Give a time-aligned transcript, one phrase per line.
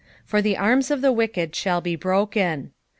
[0.25, 2.71] For Iht arm* of the Kicked thaU be broken."